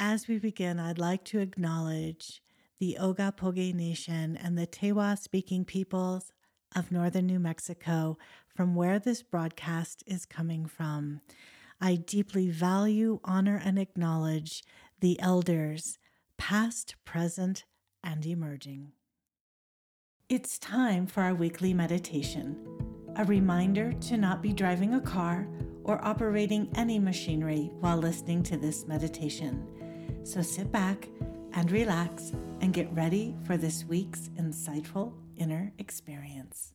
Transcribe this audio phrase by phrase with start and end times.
[0.00, 2.40] As we begin, I'd like to acknowledge
[2.78, 6.32] the Ogapoge Nation and the Tewa speaking peoples
[6.76, 8.16] of northern New Mexico
[8.54, 11.20] from where this broadcast is coming from.
[11.80, 14.62] I deeply value, honor, and acknowledge
[15.00, 15.98] the elders,
[16.36, 17.64] past, present,
[18.04, 18.92] and emerging.
[20.28, 22.56] It's time for our weekly meditation,
[23.16, 25.48] a reminder to not be driving a car
[25.82, 29.66] or operating any machinery while listening to this meditation.
[30.28, 31.08] So sit back
[31.54, 36.74] and relax and get ready for this week's insightful inner experience.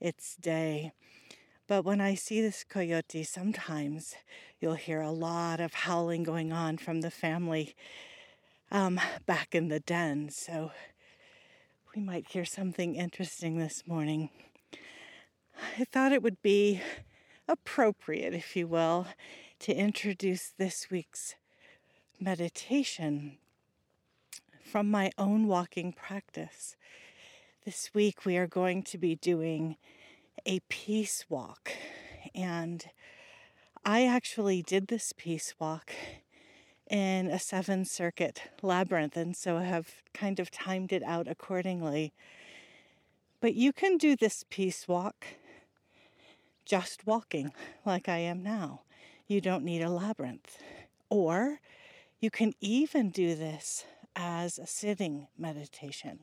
[0.00, 0.92] its day.
[1.68, 4.16] But when I see this coyote, sometimes
[4.60, 7.74] you'll hear a lot of howling going on from the family
[8.70, 10.30] um, back in the den.
[10.30, 10.72] So
[11.94, 14.30] we might hear something interesting this morning.
[15.78, 16.80] I thought it would be
[17.46, 19.06] appropriate, if you will,
[19.60, 21.34] to introduce this week's
[22.20, 23.38] meditation
[24.62, 26.76] from my own walking practice.
[27.64, 29.76] This week we are going to be doing
[30.44, 31.72] a peace walk,
[32.34, 32.86] and
[33.84, 35.92] I actually did this peace walk
[36.90, 42.12] in a seven circuit labyrinth, and so I have kind of timed it out accordingly.
[43.40, 45.24] But you can do this peace walk
[46.64, 47.52] just walking
[47.86, 48.82] like I am now.
[49.26, 50.58] You don't need a labyrinth.
[51.08, 51.60] Or
[52.20, 53.84] you can even do this
[54.16, 56.20] as a sitting meditation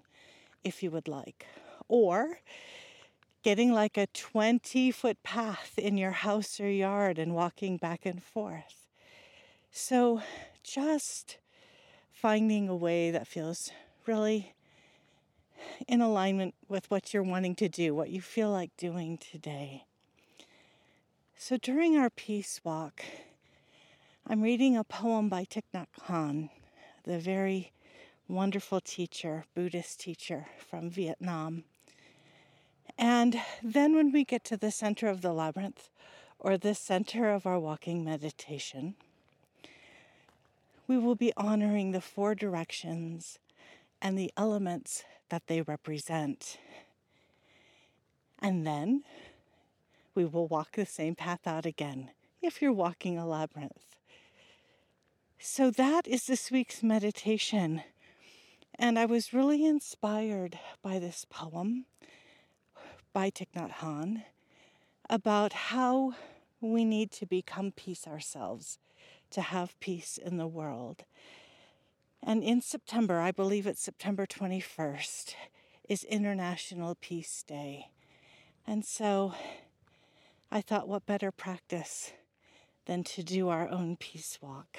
[0.63, 1.45] if you would like.
[1.87, 2.39] Or
[3.43, 8.21] getting like a 20 foot path in your house or yard and walking back and
[8.21, 8.87] forth.
[9.71, 10.21] So
[10.63, 11.37] just
[12.11, 13.71] finding a way that feels
[14.07, 14.55] really
[15.87, 19.85] in alignment with what you're wanting to do, what you feel like doing today.
[21.37, 23.03] So during our peace walk,
[24.27, 26.49] I'm reading a poem by Thich Nhat Hanh,
[27.03, 27.71] the very
[28.27, 31.63] wonderful teacher, Buddhist teacher from Vietnam.
[32.97, 35.91] And then when we get to the center of the labyrinth,
[36.39, 38.95] or the center of our walking meditation,
[40.87, 43.37] we will be honoring the four directions
[44.01, 46.57] and the elements that they represent.
[48.39, 49.03] And then
[50.15, 52.09] we will walk the same path out again
[52.41, 53.95] if you're walking a labyrinth.
[55.39, 57.83] So that is this week's meditation.
[58.77, 61.85] And I was really inspired by this poem
[63.13, 64.23] by Thich Nhat Hanh
[65.09, 66.15] about how
[66.59, 68.79] we need to become peace ourselves
[69.31, 71.05] to have peace in the world.
[72.21, 75.35] And in September, I believe it's September 21st,
[75.87, 77.91] is International Peace Day.
[78.65, 79.33] And so
[80.51, 82.11] I thought, what better practice
[82.85, 84.77] than to do our own peace walk?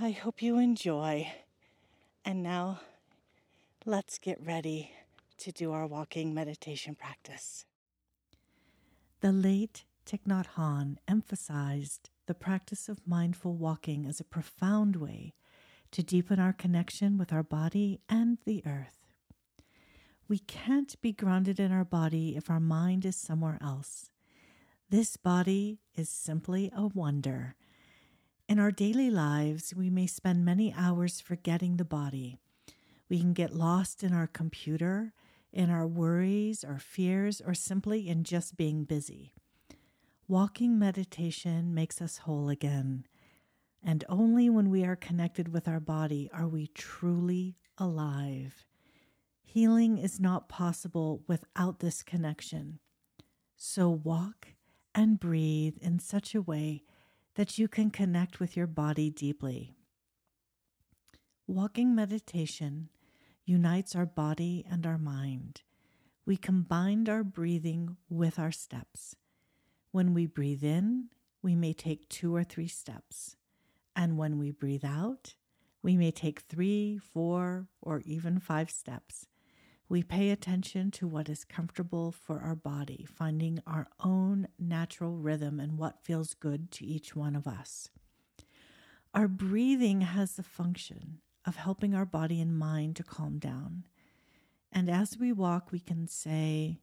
[0.00, 1.30] I hope you enjoy.
[2.24, 2.80] And now
[3.84, 4.90] let's get ready
[5.38, 7.66] to do our walking meditation practice.
[9.20, 15.34] The late Thich Nhat Hanh emphasized the practice of mindful walking as a profound way
[15.90, 18.98] to deepen our connection with our body and the earth.
[20.26, 24.10] We can't be grounded in our body if our mind is somewhere else.
[24.88, 27.56] This body is simply a wonder.
[28.52, 32.36] In our daily lives, we may spend many hours forgetting the body.
[33.08, 35.14] We can get lost in our computer,
[35.54, 39.32] in our worries or fears, or simply in just being busy.
[40.28, 43.06] Walking meditation makes us whole again.
[43.82, 48.66] And only when we are connected with our body are we truly alive.
[49.42, 52.80] Healing is not possible without this connection.
[53.56, 54.48] So walk
[54.94, 56.82] and breathe in such a way
[57.34, 59.74] that you can connect with your body deeply.
[61.46, 62.88] Walking meditation
[63.44, 65.62] unites our body and our mind.
[66.24, 69.16] We combined our breathing with our steps.
[69.90, 71.08] When we breathe in,
[71.42, 73.36] we may take two or three steps.
[73.96, 75.34] And when we breathe out,
[75.82, 79.26] we may take three, four, or even five steps.
[79.92, 85.60] We pay attention to what is comfortable for our body, finding our own natural rhythm
[85.60, 87.90] and what feels good to each one of us.
[89.12, 93.84] Our breathing has the function of helping our body and mind to calm down.
[94.72, 96.78] And as we walk, we can say,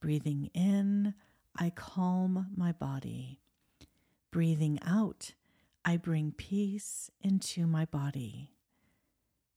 [0.00, 1.14] breathing in,
[1.56, 3.40] I calm my body.
[4.32, 5.34] Breathing out,
[5.84, 8.56] I bring peace into my body.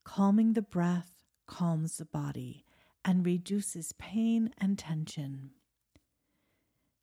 [0.03, 1.13] Calming the breath
[1.48, 2.63] calms the body
[3.03, 5.51] and reduces pain and tension.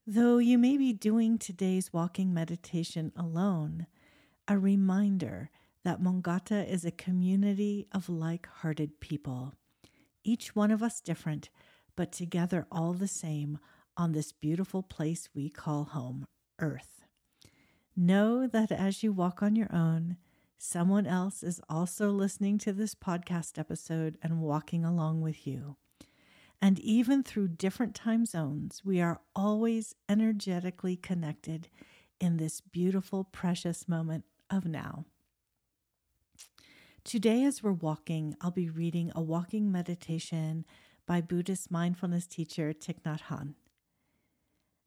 [0.06, 3.86] Though you may be doing today's walking meditation alone,
[4.46, 5.50] a reminder
[5.84, 9.54] that Mongata is a community of like hearted people,
[10.24, 11.50] each one of us different,
[11.96, 13.58] but together all the same
[13.96, 16.26] on this beautiful place we call home,
[16.58, 17.02] Earth.
[17.96, 20.16] Know that as you walk on your own,
[20.56, 25.76] someone else is also listening to this podcast episode and walking along with you.
[26.60, 31.68] And even through different time zones, we are always energetically connected
[32.20, 35.04] in this beautiful, precious moment of now.
[37.04, 40.64] Today, as we're walking, I'll be reading a walking meditation
[41.06, 43.54] by Buddhist mindfulness teacher Thich Nhat Hanh.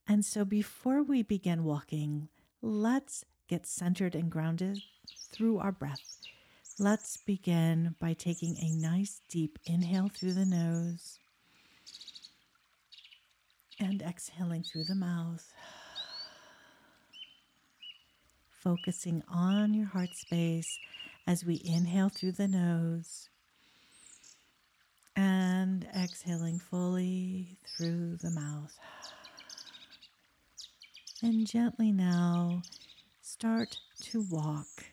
[0.07, 2.27] And so, before we begin walking,
[2.61, 4.79] let's get centered and grounded
[5.31, 6.19] through our breath.
[6.77, 11.17] Let's begin by taking a nice deep inhale through the nose
[13.81, 15.51] and exhaling through the mouth.
[18.49, 20.77] Focusing on your heart space
[21.25, 23.29] as we inhale through the nose
[25.15, 28.77] and exhaling fully through the mouth.
[31.23, 32.61] And gently now
[33.21, 34.85] start to walk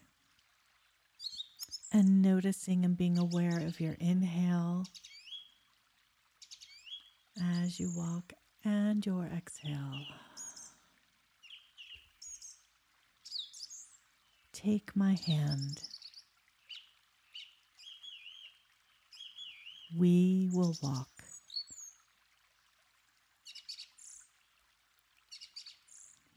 [1.92, 4.86] and noticing and being aware of your inhale
[7.40, 8.32] as you walk
[8.68, 10.04] and your exhale.
[14.52, 15.80] Take my hand.
[19.96, 21.08] We will walk.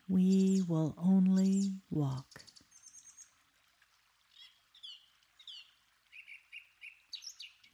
[0.08, 2.44] We will only walk.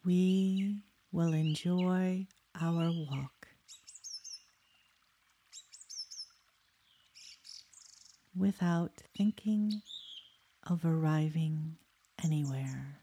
[0.03, 0.81] We
[1.11, 2.25] will enjoy
[2.59, 3.36] our walk
[8.37, 9.81] without thinking
[10.69, 11.77] of arriving
[12.23, 12.99] anywhere.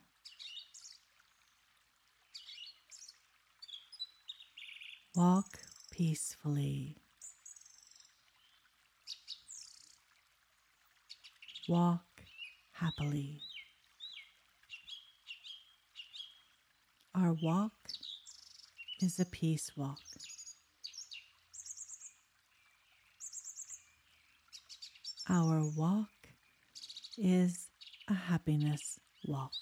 [5.17, 5.59] Walk
[5.91, 6.97] peacefully.
[11.69, 12.05] Walk
[12.73, 13.41] happily.
[17.15, 17.73] Our walk
[19.01, 20.01] is a peace walk.
[25.29, 26.11] Our walk
[27.17, 27.69] is
[28.09, 29.53] a happiness walk.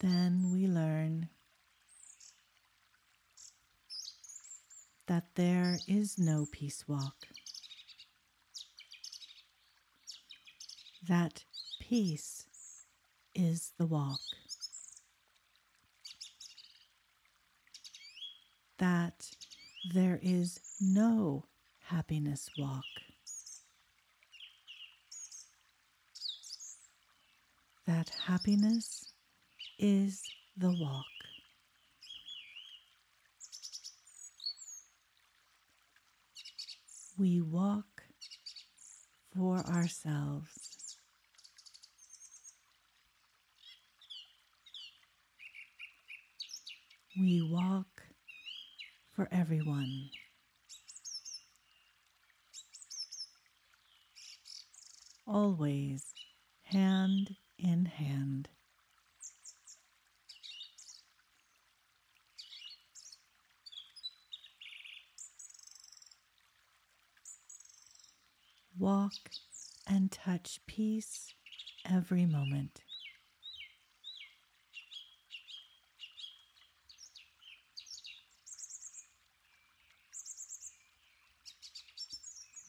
[0.00, 1.28] Then we learn
[5.06, 7.26] that there is no peace walk.
[11.06, 11.44] That
[11.80, 12.46] peace
[13.34, 14.20] is the walk.
[18.82, 19.30] That
[19.84, 21.44] there is no
[21.84, 22.84] happiness walk.
[27.86, 29.12] That happiness
[29.78, 30.24] is
[30.56, 31.06] the walk.
[37.16, 38.02] We walk
[39.32, 40.96] for ourselves.
[47.16, 47.91] We walk
[49.14, 50.08] for everyone.
[55.26, 56.04] Always
[56.62, 58.48] hand in hand.
[68.78, 69.12] Walk
[69.86, 71.34] and touch peace
[71.88, 72.80] every moment.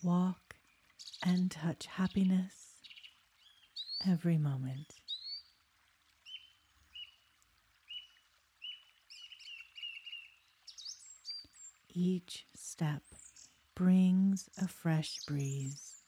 [0.04, 0.56] Walk
[1.26, 2.74] and touch happiness
[4.06, 4.96] every moment.
[11.94, 13.04] Each step
[13.76, 16.02] brings a fresh breeze.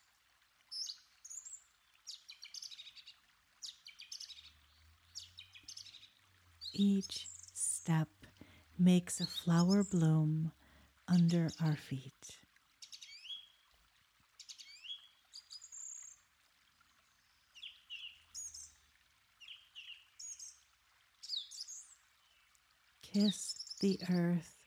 [6.74, 8.10] Each step
[8.78, 10.52] makes a flower bloom
[11.08, 12.45] under our feet.
[23.16, 24.58] Kiss the earth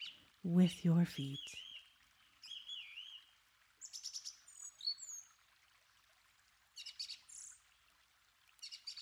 [0.43, 1.38] with your feet.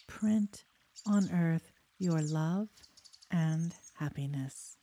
[0.08, 0.64] Print
[1.06, 2.66] on earth your love
[3.30, 4.78] and happiness.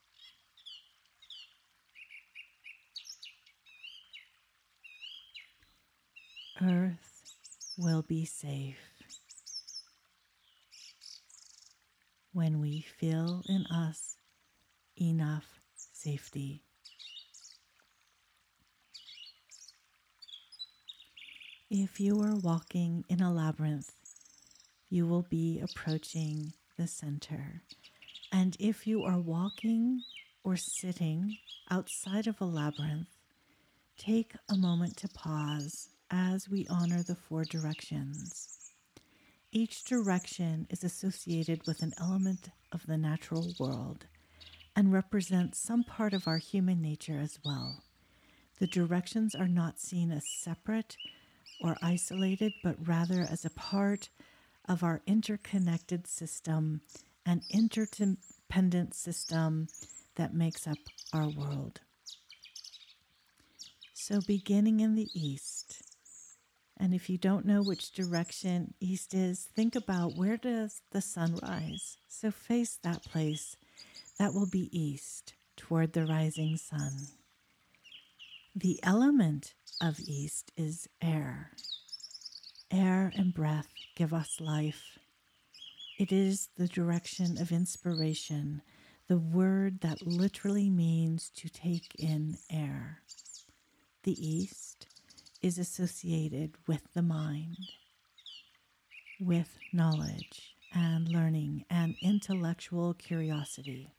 [6.61, 7.21] Earth
[7.75, 8.79] will be safe
[12.31, 14.15] when we feel in us
[14.99, 16.63] enough safety.
[21.69, 23.91] If you are walking in a labyrinth,
[24.89, 27.63] you will be approaching the center.
[28.31, 30.01] And if you are walking
[30.43, 31.37] or sitting
[31.71, 33.07] outside of a labyrinth,
[33.97, 38.71] take a moment to pause as we honor the four directions.
[39.51, 44.05] Each direction is associated with an element of the natural world
[44.75, 47.83] and represents some part of our human nature as well.
[48.59, 50.97] The directions are not seen as separate
[51.61, 54.09] or isolated, but rather as a part
[54.67, 56.81] of our interconnected system
[57.25, 59.67] an interdependent system
[60.15, 60.77] that makes up
[61.13, 61.79] our world.
[63.93, 65.81] So, beginning in the east,
[66.77, 71.39] and if you don't know which direction east is, think about where does the sun
[71.41, 71.97] rise?
[72.09, 73.55] So face that place
[74.19, 77.07] that will be east toward the rising sun.
[78.55, 81.51] The element of east is air.
[82.71, 84.99] Air and breath give us life.
[85.99, 88.61] It is the direction of inspiration,
[89.07, 93.01] the word that literally means to take in air.
[94.03, 94.87] The east
[95.41, 97.57] is associated with the mind,
[99.19, 103.93] with knowledge and learning and intellectual curiosity.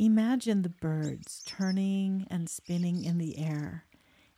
[0.00, 3.84] Imagine the birds turning and spinning in the air.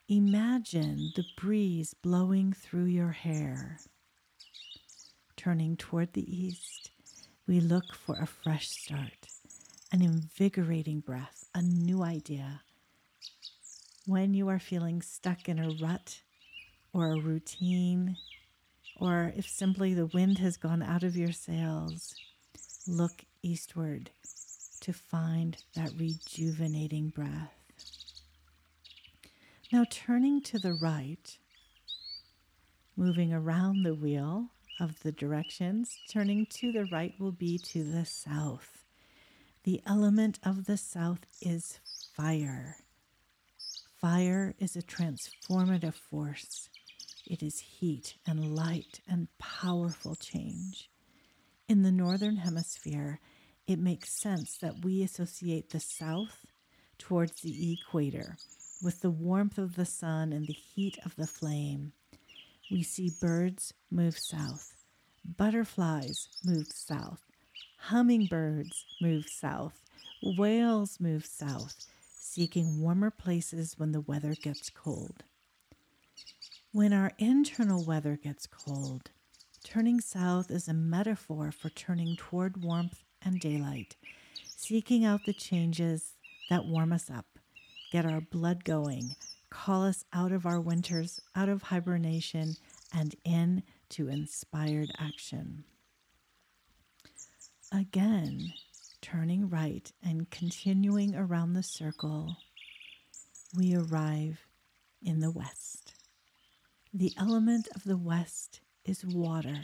[0.09, 3.79] Imagine the breeze blowing through your hair.
[5.37, 6.91] Turning toward the east,
[7.47, 9.29] we look for a fresh start,
[9.93, 12.63] an invigorating breath, a new idea.
[14.05, 16.23] When you are feeling stuck in a rut
[16.93, 18.17] or a routine,
[18.99, 22.17] or if simply the wind has gone out of your sails,
[22.89, 24.11] look eastward
[24.83, 27.55] to find that rejuvenating breath.
[29.73, 31.39] Now, turning to the right,
[32.97, 34.49] moving around the wheel
[34.79, 38.85] of the directions, turning to the right will be to the south.
[39.65, 41.79] The element of the south is
[42.15, 42.77] fire.
[44.01, 46.69] Fire is a transformative force.
[47.25, 50.91] It is heat and light and powerful change.
[51.69, 53.21] In the Northern Hemisphere,
[53.67, 56.47] it makes sense that we associate the south
[56.99, 58.37] towards the equator
[58.83, 61.93] with the warmth of the sun and the heat of the flame.
[62.71, 64.73] We see birds move south,
[65.37, 67.21] butterflies move south,
[67.79, 69.81] hummingbirds move south,
[70.23, 71.75] whales move south,
[72.19, 75.23] seeking warmer places when the weather gets cold.
[76.73, 79.11] When our internal weather gets cold,
[79.63, 83.97] turning south is a metaphor for turning toward warmth and daylight,
[84.45, 86.15] seeking out the changes
[86.51, 87.39] that warm us up,
[87.91, 89.15] get our blood going,
[89.51, 92.57] call us out of our winters, out of hibernation,
[92.95, 95.65] and in to inspired action.
[97.71, 98.53] Again,
[99.01, 102.37] turning right and continuing around the circle,
[103.57, 104.47] we arrive
[105.03, 105.95] in the west.
[106.95, 109.63] The element of the west is water.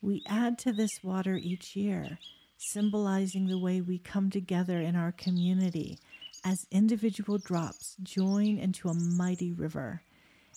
[0.00, 2.18] We add to this water each year
[2.58, 5.98] symbolizing the way we come together in our community
[6.44, 10.02] as individual drops join into a mighty river.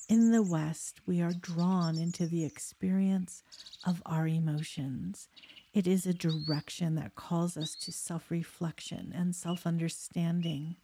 [0.07, 3.43] In the West, we are drawn into the experience
[3.85, 5.27] of our emotions.
[5.73, 10.77] It is a direction that calls us to self reflection and self understanding.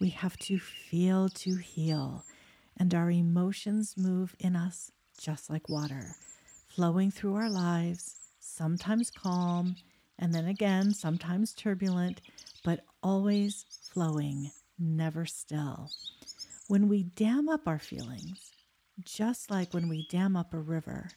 [0.00, 2.24] We have to feel to heal,
[2.76, 6.16] and our emotions move in us just like water,
[6.68, 9.76] flowing through our lives, sometimes calm,
[10.18, 12.20] and then again, sometimes turbulent,
[12.64, 15.90] but always flowing, never still.
[16.66, 18.52] When we dam up our feelings,
[19.04, 21.08] just like when we dam up a river,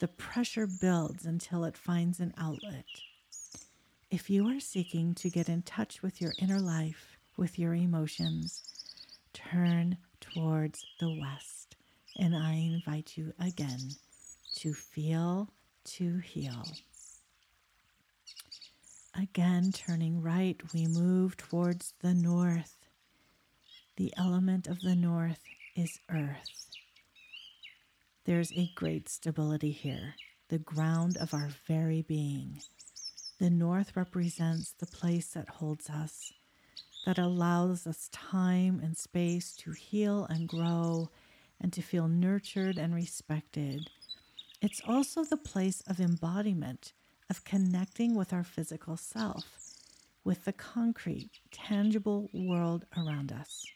[0.00, 2.84] the pressure builds until it finds an outlet.
[4.10, 8.62] If you are seeking to get in touch with your inner life, with your emotions,
[9.32, 11.76] turn towards the west.
[12.18, 13.90] And I invite you again
[14.56, 15.50] to feel,
[15.84, 16.64] to heal.
[19.18, 22.76] Again, turning right, we move towards the north.
[23.96, 25.40] The element of the north
[25.74, 26.66] is earth.
[28.26, 30.16] There's a great stability here,
[30.48, 32.60] the ground of our very being.
[33.38, 36.34] The north represents the place that holds us,
[37.06, 41.08] that allows us time and space to heal and grow
[41.58, 43.88] and to feel nurtured and respected.
[44.60, 46.92] It's also the place of embodiment,
[47.28, 49.44] of connecting with our physical self,
[50.24, 53.66] with the concrete, tangible world around us.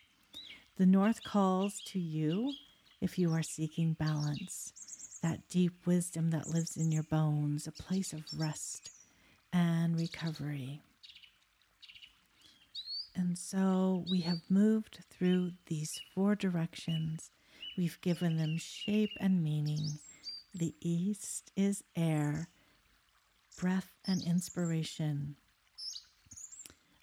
[0.77, 2.53] The North calls to you
[3.01, 8.13] if you are seeking balance, that deep wisdom that lives in your bones, a place
[8.13, 8.91] of rest
[9.53, 10.81] and recovery.
[13.15, 17.31] And so we have moved through these four directions.
[17.77, 19.99] We've given them shape and meaning.
[20.55, 22.49] The east is air,
[23.61, 25.37] breath and inspiration.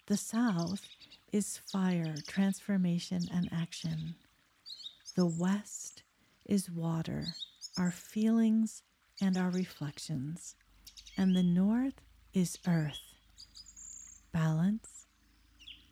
[0.06, 0.88] The south
[1.32, 4.16] is fire, transformation and action.
[5.14, 6.02] The west
[6.46, 7.26] is water,
[7.76, 8.82] our feelings
[9.20, 10.56] and our reflections.
[11.16, 12.00] And the north
[12.34, 12.98] is earth,
[14.32, 15.06] balance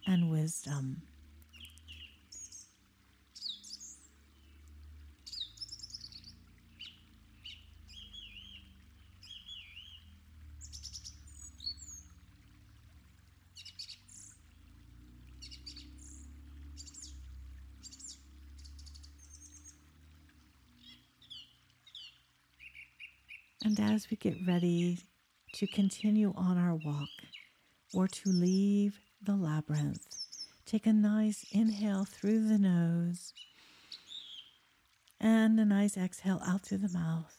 [0.04, 1.02] and wisdom.
[23.66, 24.98] And as we get ready
[25.54, 27.08] to continue on our walk
[27.92, 30.06] or to leave the labyrinth,
[30.64, 33.34] take a nice inhale through the nose
[35.18, 37.36] and a nice exhale out through the mouth.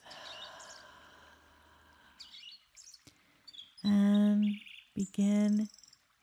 [3.86, 4.48] And
[4.94, 5.70] begin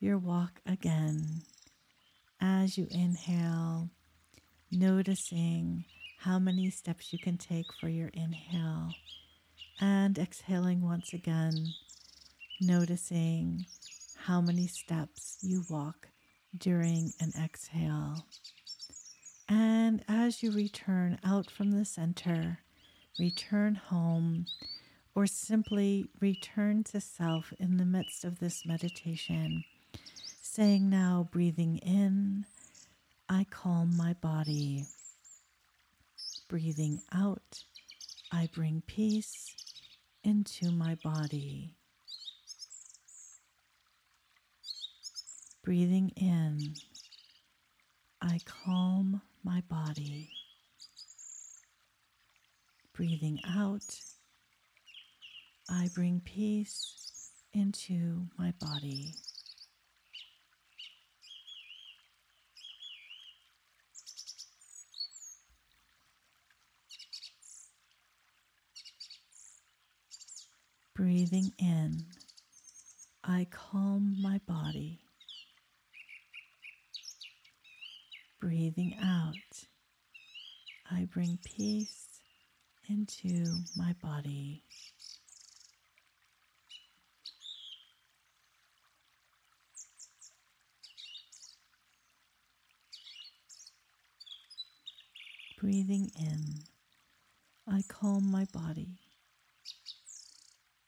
[0.01, 1.45] your walk again.
[2.43, 3.89] As you inhale,
[4.71, 5.87] noticing
[6.19, 8.93] how many steps you can take for your inhale
[9.81, 11.75] and exhaling once again,
[12.61, 13.67] noticing
[14.17, 16.09] how many steps you walk
[16.57, 18.27] during an exhale.
[19.49, 22.61] And as you return out from the center,
[23.19, 24.47] return home,
[25.15, 29.65] or simply return to self in the midst of this meditation,
[30.41, 32.47] saying now, breathing in,
[33.29, 34.87] I calm my body.
[36.49, 37.65] Breathing out,
[38.33, 39.64] I bring peace
[40.25, 41.77] into my body.
[45.63, 46.75] Breathing in,
[48.21, 50.31] I calm my body.
[52.95, 54.01] Breathing out,
[55.69, 59.15] I bring peace into my body.
[70.95, 72.05] Breathing in,
[73.25, 75.01] I calm my body.
[78.41, 79.67] Breathing out,
[80.89, 82.21] I bring peace
[82.89, 84.63] into my body.
[95.59, 96.63] Breathing in,
[97.67, 99.04] I calm my body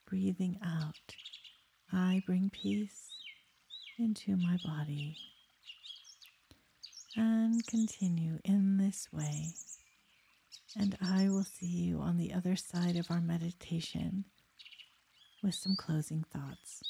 [0.07, 1.15] breathing out,
[1.93, 3.09] I bring peace
[3.99, 5.17] into my body.
[7.17, 9.49] And continue in this way.
[10.79, 14.27] And I will see you on the other side of our meditation
[15.43, 16.83] with some closing thoughts.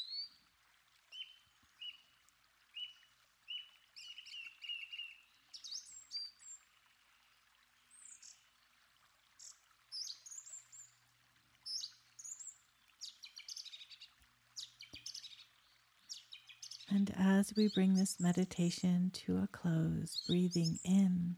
[16.97, 21.35] And as we bring this meditation to a close, breathing in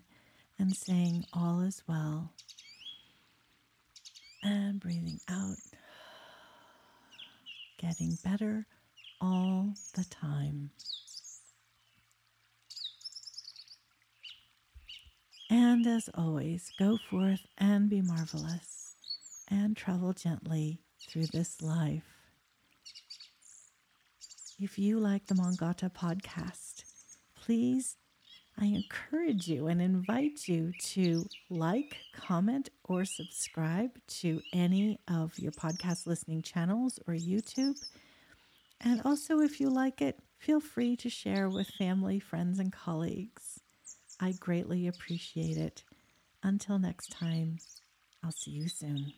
[0.58, 2.32] and saying, All is well.
[4.42, 5.58] And breathing out,
[7.78, 8.68] getting better
[9.20, 10.70] all the time.
[15.50, 18.96] And as always, go forth and be marvelous
[19.50, 22.09] and travel gently through this life.
[24.62, 26.84] If you like the Mongata podcast,
[27.34, 27.96] please,
[28.60, 35.54] I encourage you and invite you to like, comment, or subscribe to any of your
[35.54, 37.82] podcast listening channels or YouTube.
[38.82, 43.62] And also, if you like it, feel free to share with family, friends, and colleagues.
[44.20, 45.86] I greatly appreciate it.
[46.44, 47.60] Until next time,
[48.22, 49.14] I'll see you soon.